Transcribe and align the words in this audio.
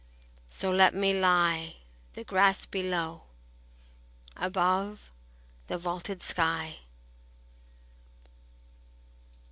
So 0.49 0.71
let 0.71 0.95
me 0.95 1.19
lie,— 1.19 1.75
The 2.15 2.23
grass 2.23 2.65
below; 2.65 3.25
above, 4.35 5.11
the 5.67 5.77
vaulted 5.77 6.23
sky. 6.23 6.77